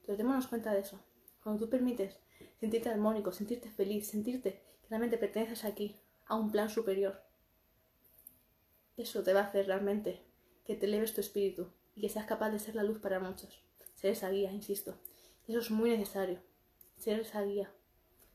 Entonces 0.01 0.19
démonos 0.19 0.47
cuenta 0.47 0.75
de 0.75 0.81
eso. 0.81 1.03
Cuando 1.43 1.65
tú 1.65 1.71
permites 1.71 2.19
sentirte 2.61 2.91
armónico, 2.91 3.33
sentirte 3.33 3.71
feliz, 3.71 4.09
sentirte 4.09 4.63
que 4.83 4.89
realmente 4.91 5.17
perteneces 5.17 5.65
aquí, 5.65 5.97
a 6.27 6.35
un 6.35 6.51
plan 6.51 6.69
superior, 6.69 7.23
eso 8.99 9.23
te 9.23 9.33
va 9.33 9.41
a 9.41 9.45
hacer 9.45 9.67
realmente 9.67 10.23
que 10.65 10.75
te 10.75 10.87
eleves 10.87 11.15
tu 11.15 11.21
espíritu 11.21 11.73
y 11.97 12.03
que 12.03 12.09
seas 12.09 12.27
capaz 12.27 12.51
de 12.51 12.59
ser 12.59 12.77
la 12.77 12.85
luz 12.85 12.99
para 13.01 13.19
muchos. 13.19 13.65
Ser 13.95 14.13
esa 14.13 14.31
guía, 14.31 14.53
insisto. 14.53 14.95
Eso 15.49 15.59
es 15.59 15.71
muy 15.71 15.91
necesario. 15.91 16.41
Ser 16.97 17.21
esa 17.21 17.43
guía. 17.43 17.73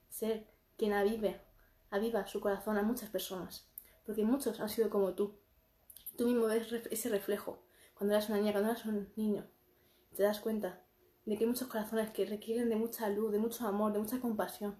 Ser 0.10 0.48
quien 0.78 0.94
avive, 0.94 1.40
aviva 1.92 2.26
su 2.26 2.42
corazón 2.42 2.78
a 2.78 2.82
muchas 2.82 3.10
personas. 3.10 3.70
Porque 4.06 4.24
muchos 4.24 4.60
han 4.60 4.70
sido 4.70 4.90
como 4.90 5.14
tú. 5.14 5.38
Tú 6.18 6.26
mismo 6.26 6.48
ves 6.48 6.74
ese 6.90 7.10
reflejo 7.10 7.64
cuando 7.94 8.16
eras 8.16 8.30
una 8.30 8.40
niña, 8.40 8.52
cuando 8.52 8.72
eras 8.72 8.86
un 8.86 9.14
niño. 9.16 9.48
Te 10.16 10.24
das 10.24 10.40
cuenta 10.40 10.84
de 11.26 11.38
que 11.38 11.44
hay 11.44 11.50
muchos 11.50 11.68
corazones 11.68 12.10
que 12.10 12.26
requieren 12.26 12.68
de 12.68 12.76
mucha 12.76 13.10
luz, 13.10 13.32
de 13.32 13.38
mucho 13.38 13.68
amor, 13.68 13.94
de 13.94 14.00
mucha 14.00 14.20
compasión. 14.20 14.76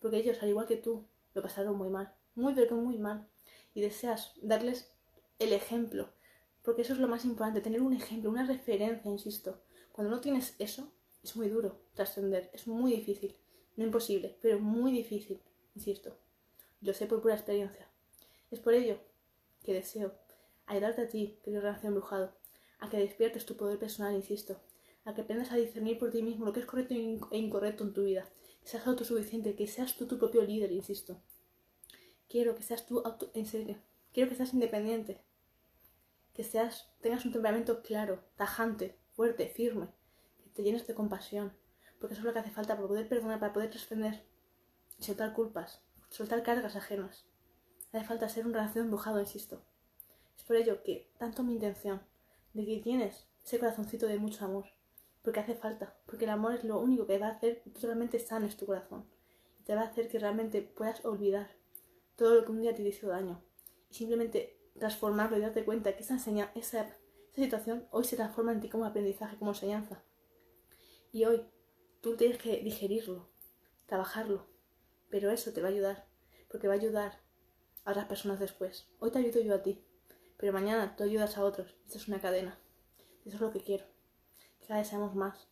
Porque 0.00 0.18
ellos, 0.18 0.38
al 0.40 0.50
igual 0.50 0.66
que 0.66 0.76
tú, 0.76 1.08
lo 1.34 1.42
pasaron 1.42 1.76
muy 1.76 1.90
mal. 1.90 2.14
Muy, 2.36 2.54
pero 2.54 2.76
muy 2.76 2.96
mal. 2.96 3.28
Y 3.74 3.80
deseas 3.80 4.34
darles 4.40 4.92
el 5.40 5.52
ejemplo, 5.52 6.12
porque 6.62 6.82
eso 6.82 6.92
es 6.92 6.98
lo 6.98 7.08
más 7.08 7.24
importante, 7.24 7.60
tener 7.60 7.80
un 7.80 7.92
ejemplo, 7.92 8.30
una 8.30 8.46
referencia, 8.46 9.10
insisto. 9.10 9.62
Cuando 9.92 10.14
no 10.14 10.20
tienes 10.20 10.54
eso, 10.58 10.92
es 11.22 11.36
muy 11.36 11.48
duro 11.48 11.80
trascender, 11.94 12.50
es 12.52 12.66
muy 12.66 12.92
difícil, 12.92 13.36
no 13.76 13.84
imposible, 13.84 14.36
pero 14.40 14.58
muy 14.58 14.92
difícil, 14.92 15.40
insisto. 15.74 16.16
Lo 16.80 16.94
sé 16.94 17.06
por 17.06 17.20
pura 17.20 17.34
experiencia. 17.34 17.88
Es 18.50 18.58
por 18.60 18.74
ello 18.74 18.98
que 19.62 19.74
deseo 19.74 20.14
ayudarte 20.66 21.02
a 21.02 21.08
ti, 21.08 21.38
querido 21.42 21.62
relación 21.62 21.88
embrujado, 21.88 22.32
a 22.78 22.88
que 22.88 22.98
despiertes 22.98 23.44
tu 23.44 23.56
poder 23.56 23.78
personal, 23.78 24.14
insisto, 24.14 24.60
a 25.04 25.14
que 25.14 25.22
aprendas 25.22 25.52
a 25.52 25.56
discernir 25.56 25.98
por 25.98 26.10
ti 26.10 26.22
mismo 26.22 26.46
lo 26.46 26.52
que 26.52 26.60
es 26.60 26.66
correcto 26.66 26.94
e 26.94 27.38
incorrecto 27.38 27.84
en 27.84 27.92
tu 27.92 28.04
vida, 28.04 28.28
que 28.62 28.68
seas 28.68 28.86
autosuficiente, 28.86 29.54
que 29.54 29.66
seas 29.66 29.96
tú 29.96 30.06
tu 30.06 30.18
propio 30.18 30.42
líder, 30.42 30.72
insisto. 30.72 31.20
Quiero 32.28 32.54
que 32.54 32.62
seas 32.62 32.86
tú 32.86 33.00
auto 33.00 33.30
en 33.34 33.46
serio, 33.46 33.76
quiero 34.12 34.30
que 34.30 34.36
seas 34.36 34.54
independiente, 34.54 35.20
que 36.34 36.44
seas, 36.44 36.92
tengas 37.00 37.24
un 37.24 37.32
temperamento 37.32 37.82
claro, 37.82 38.24
tajante, 38.36 38.98
fuerte, 39.12 39.48
firme, 39.48 39.88
que 40.42 40.50
te 40.50 40.62
llenes 40.62 40.86
de 40.86 40.94
compasión, 40.94 41.52
porque 41.98 42.14
eso 42.14 42.22
es 42.22 42.26
lo 42.26 42.32
que 42.32 42.38
hace 42.38 42.50
falta 42.50 42.76
para 42.76 42.88
poder 42.88 43.08
perdonar, 43.08 43.40
para 43.40 43.52
poder 43.52 43.70
trascender, 43.70 44.24
soltar 44.98 45.32
culpas, 45.32 45.82
soltar 46.08 46.42
cargas 46.42 46.76
ajenas. 46.76 47.26
Hace 47.92 48.04
falta 48.04 48.28
ser 48.28 48.46
un 48.46 48.54
relación 48.54 48.84
embrujado, 48.84 49.20
insisto. 49.20 49.62
Es 50.36 50.44
por 50.44 50.56
ello 50.56 50.82
que 50.82 51.10
tanto 51.18 51.42
mi 51.42 51.54
intención 51.54 52.02
de 52.54 52.64
que 52.64 52.78
tienes 52.78 53.26
ese 53.44 53.58
corazoncito 53.58 54.06
de 54.06 54.18
mucho 54.18 54.44
amor, 54.44 54.66
porque 55.22 55.40
hace 55.40 55.54
falta, 55.54 55.96
porque 56.06 56.24
el 56.24 56.30
amor 56.30 56.54
es 56.54 56.64
lo 56.64 56.80
único 56.80 57.06
que 57.06 57.18
va 57.18 57.28
a 57.28 57.32
hacer 57.32 57.62
que 57.62 57.86
realmente 57.86 58.18
sanes 58.18 58.56
tu 58.56 58.66
corazón 58.66 59.06
y 59.58 59.64
te 59.64 59.74
va 59.74 59.82
a 59.82 59.86
hacer 59.86 60.08
que 60.08 60.18
realmente 60.18 60.62
puedas 60.62 61.04
olvidar 61.04 61.50
todo 62.16 62.36
lo 62.36 62.44
que 62.44 62.52
un 62.52 62.60
día 62.60 62.74
te 62.74 62.82
hizo 62.82 63.08
daño 63.08 63.42
y 63.90 63.94
simplemente 63.94 64.59
transformarlo 64.78 65.36
y 65.36 65.40
darte 65.40 65.64
cuenta 65.64 65.94
que 65.96 66.02
esa, 66.02 66.16
esa, 66.16 66.50
esa 66.54 66.86
situación 67.34 67.86
hoy 67.90 68.04
se 68.04 68.16
transforma 68.16 68.52
en 68.52 68.60
ti 68.60 68.68
como 68.68 68.84
aprendizaje, 68.84 69.36
como 69.36 69.52
enseñanza. 69.52 70.02
Y 71.12 71.24
hoy 71.24 71.42
tú 72.00 72.16
tienes 72.16 72.38
que 72.38 72.62
digerirlo, 72.62 73.28
trabajarlo, 73.86 74.46
pero 75.08 75.30
eso 75.30 75.52
te 75.52 75.60
va 75.60 75.68
a 75.68 75.72
ayudar, 75.72 76.06
porque 76.48 76.68
va 76.68 76.74
a 76.74 76.76
ayudar 76.76 77.20
a 77.84 77.90
otras 77.90 78.06
personas 78.06 78.38
después. 78.38 78.88
Hoy 78.98 79.10
te 79.10 79.18
ayudo 79.18 79.40
yo 79.40 79.54
a 79.54 79.62
ti, 79.62 79.84
pero 80.36 80.52
mañana 80.52 80.94
tú 80.96 81.04
ayudas 81.04 81.36
a 81.36 81.44
otros. 81.44 81.76
Esto 81.86 81.98
es 81.98 82.08
una 82.08 82.20
cadena. 82.20 82.58
Eso 83.24 83.36
es 83.36 83.40
lo 83.40 83.50
que 83.50 83.60
quiero. 83.60 83.84
Que 84.58 84.66
cada 84.66 84.80
vez 84.80 84.88
seamos 84.88 85.14
más, 85.14 85.48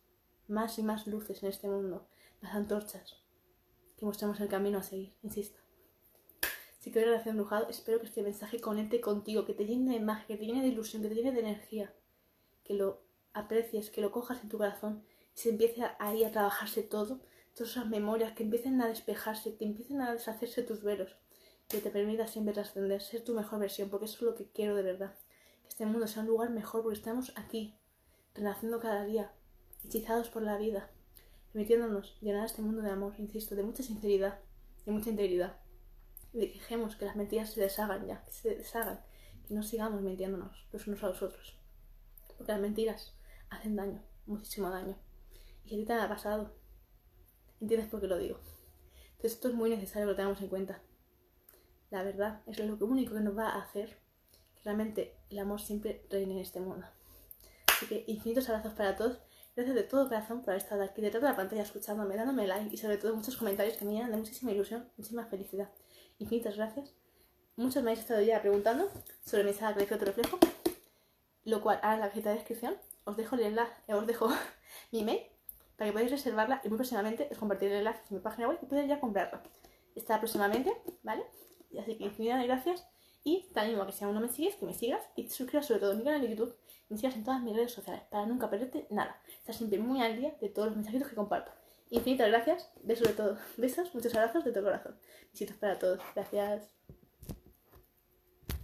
más 0.47 0.79
y 0.79 0.83
más 0.83 1.07
luces 1.07 1.43
en 1.43 1.49
este 1.49 1.67
mundo, 1.67 2.07
las 2.41 2.55
antorchas, 2.55 3.17
que 3.97 4.05
mostremos 4.05 4.39
el 4.39 4.47
camino 4.47 4.79
a 4.79 4.83
seguir, 4.83 5.15
insisto. 5.21 5.59
Si 6.79 6.91
quieres 6.91 7.09
relación 7.09 7.33
embrujado, 7.33 7.67
espero 7.67 7.99
que 7.99 8.05
este 8.05 8.23
mensaje 8.23 8.61
conecte 8.61 9.01
contigo, 9.01 9.45
que 9.45 9.53
te 9.53 9.65
llene 9.65 9.93
de 9.93 9.99
magia, 9.99 10.27
que 10.27 10.37
te 10.37 10.45
llene 10.45 10.61
de 10.61 10.69
ilusión, 10.69 11.01
que 11.01 11.09
te 11.09 11.15
llene 11.15 11.33
de 11.33 11.41
energía, 11.41 11.93
que 12.63 12.73
lo 12.73 13.01
aprecies, 13.33 13.89
que 13.89 13.99
lo 13.99 14.11
cojas 14.11 14.41
en 14.41 14.49
tu 14.49 14.57
corazón 14.57 15.03
y 15.35 15.39
se 15.39 15.49
empiece 15.49 15.83
ahí 15.99 16.23
a 16.23 16.31
trabajarse 16.31 16.81
todo, 16.81 17.19
todas 17.53 17.71
esas 17.71 17.89
memorias, 17.89 18.31
que 18.31 18.43
empiecen 18.43 18.81
a 18.81 18.87
despejarse, 18.87 19.57
que 19.57 19.65
empiecen 19.65 19.99
a 19.99 20.13
deshacerse 20.13 20.63
tus 20.63 20.81
velos, 20.81 21.17
que 21.67 21.79
te 21.81 21.89
permita 21.89 22.27
siempre 22.27 22.53
trascender, 22.53 23.01
ser 23.01 23.25
tu 23.25 23.33
mejor 23.33 23.59
versión, 23.59 23.89
porque 23.89 24.05
eso 24.05 24.15
es 24.15 24.21
lo 24.21 24.35
que 24.35 24.49
quiero 24.49 24.73
de 24.73 24.83
verdad. 24.83 25.13
Que 25.63 25.67
este 25.67 25.85
mundo 25.85 26.07
sea 26.07 26.21
un 26.21 26.29
lugar 26.29 26.49
mejor, 26.49 26.83
porque 26.83 26.97
estamos 26.97 27.33
aquí, 27.35 27.75
renaciendo 28.33 28.79
cada 28.79 29.03
día, 29.03 29.33
hechizados 29.83 30.29
por 30.29 30.43
la 30.43 30.57
vida, 30.57 30.89
permitiéndonos 31.51 32.17
llenar 32.21 32.45
este 32.45 32.61
mundo 32.61 32.81
de 32.81 32.91
amor, 32.91 33.15
insisto, 33.17 33.53
de 33.55 33.63
mucha 33.63 33.83
sinceridad, 33.83 34.39
de 34.85 34.93
mucha 34.93 35.09
integridad 35.09 35.59
y 36.33 36.47
dejemos 36.47 36.95
que 36.95 37.05
las 37.05 37.15
mentiras 37.15 37.51
se 37.51 37.61
deshagan 37.61 38.05
ya, 38.05 38.23
que 38.25 38.31
se 38.31 38.55
deshagan, 38.55 39.01
que 39.47 39.53
no 39.53 39.63
sigamos 39.63 40.01
mintiéndonos 40.01 40.67
los 40.71 40.87
unos 40.87 41.03
a 41.03 41.07
los 41.07 41.21
otros. 41.21 41.57
Porque 42.37 42.51
las 42.51 42.61
mentiras 42.61 43.15
hacen 43.49 43.75
daño, 43.75 44.03
muchísimo 44.25 44.69
daño. 44.69 44.97
Y 45.65 45.69
si 45.69 45.75
a 45.75 45.77
ti 45.79 45.85
te 45.85 45.93
ha 45.93 46.07
pasado, 46.07 46.55
entiendes 47.59 47.89
por 47.89 48.01
qué 48.01 48.07
lo 48.07 48.17
digo. 48.17 48.39
Entonces 49.11 49.33
esto 49.33 49.49
es 49.49 49.55
muy 49.55 49.69
necesario 49.69 50.07
que 50.07 50.11
lo 50.11 50.15
tengamos 50.15 50.41
en 50.41 50.47
cuenta. 50.47 50.81
La 51.89 52.03
verdad 52.03 52.41
es 52.45 52.59
lo 52.59 52.77
único 52.85 53.15
que 53.15 53.21
nos 53.21 53.37
va 53.37 53.49
a 53.49 53.61
hacer 53.63 53.97
que 54.55 54.61
realmente 54.63 55.17
el 55.29 55.39
amor 55.39 55.59
siempre 55.59 56.05
reine 56.09 56.33
en 56.33 56.39
este 56.39 56.59
mundo. 56.59 56.85
Así 57.67 57.87
que 57.87 58.03
infinitos 58.07 58.47
abrazos 58.49 58.73
para 58.73 58.95
todos. 58.95 59.19
Gracias 59.55 59.75
de 59.75 59.83
todo 59.83 60.07
corazón 60.07 60.41
por 60.41 60.51
haber 60.51 60.61
estado 60.61 60.83
aquí 60.83 61.01
detrás 61.01 61.23
de 61.23 61.29
la 61.29 61.35
pantalla 61.35 61.63
escuchándome, 61.63 62.15
dándome 62.15 62.47
like 62.47 62.73
y 62.73 62.77
sobre 62.77 62.97
todo 62.97 63.15
muchos 63.15 63.35
comentarios 63.35 63.75
que 63.75 63.83
me 63.83 63.93
llenan 63.93 64.11
de 64.11 64.17
muchísima 64.17 64.51
ilusión, 64.51 64.87
muchísima 64.95 65.25
felicidad 65.25 65.69
infinitas 66.19 66.55
gracias. 66.55 66.93
Muchos 67.55 67.83
me 67.83 67.91
habéis 67.91 67.99
estado 67.99 68.21
ya 68.21 68.41
preguntando 68.41 68.89
sobre 69.25 69.43
mi 69.43 69.53
sala 69.53 69.75
de 69.75 69.85
reflejo, 69.85 70.37
lo 71.43 71.61
cual 71.61 71.79
ahora 71.81 71.95
en 71.95 71.99
la 72.01 72.07
cajita 72.07 72.29
de 72.29 72.35
descripción 72.35 72.77
os 73.05 73.17
dejo 73.17 73.35
el 73.35 73.41
enlace, 73.41 73.73
eh, 73.87 73.93
os 73.95 74.05
dejo 74.05 74.29
mi 74.91 75.01
email 75.01 75.21
para 75.75 75.89
que 75.89 75.93
podáis 75.93 76.11
reservarla 76.11 76.61
y 76.63 76.69
muy 76.69 76.77
próximamente 76.77 77.27
os 77.31 77.37
compartiré 77.37 77.71
el 77.71 77.77
enlace 77.79 78.01
en 78.09 78.17
mi 78.17 78.21
página 78.21 78.47
web 78.49 78.59
y 78.61 78.65
podáis 78.65 78.87
ya 78.87 78.99
comprarla. 78.99 79.41
Está 79.95 80.19
próximamente, 80.19 80.71
¿vale? 81.03 81.23
Así 81.79 81.97
que 81.97 82.03
infinitas 82.03 82.43
gracias 82.45 82.87
y 83.23 83.49
te 83.53 83.59
animo 83.59 83.83
a 83.83 83.85
que 83.87 83.93
si 83.93 84.03
aún 84.03 84.13
no 84.13 84.21
me 84.21 84.29
sigues, 84.29 84.55
que 84.55 84.65
me 84.65 84.73
sigas 84.73 85.01
y 85.15 85.23
te 85.23 85.31
suscribas 85.31 85.65
sobre 85.65 85.79
todo 85.79 85.91
a 85.91 85.95
mi 85.95 86.03
canal 86.03 86.21
de 86.21 86.29
YouTube 86.29 86.55
y 86.89 86.93
me 86.93 86.97
sigas 86.97 87.15
en 87.15 87.23
todas 87.23 87.41
mis 87.41 87.55
redes 87.55 87.73
sociales 87.73 88.03
para 88.09 88.25
nunca 88.25 88.49
perderte 88.49 88.87
nada. 88.89 89.21
Estar 89.27 89.55
siempre 89.55 89.79
muy 89.79 90.01
al 90.01 90.17
día 90.17 90.35
de 90.39 90.49
todos 90.49 90.67
los 90.67 90.75
mensajitos 90.75 91.09
que 91.09 91.15
comparto. 91.15 91.51
Infinitas 91.89 92.29
gracias, 92.29 92.71
besos 92.83 93.07
de 93.07 93.13
todo, 93.13 93.37
besos, 93.57 93.93
muchos 93.93 94.13
abrazos 94.15 94.45
de 94.45 94.51
todo 94.51 94.63
corazón. 94.65 94.99
Besitos 95.31 95.57
para 95.57 95.77
todos, 95.77 95.99
gracias. 96.15 96.78